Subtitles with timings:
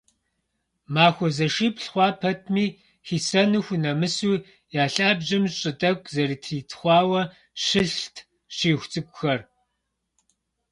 [0.93, 2.65] Махуэ зыщыплӏ хъуа пэтми,
[3.07, 4.35] хисэну хунэмысу,
[4.81, 7.21] я лъабжьэм щӏы тӏэкӏу зэрытритхъуауэ,
[7.65, 8.15] щылът
[8.55, 9.39] щиху цӏыкӏухэр.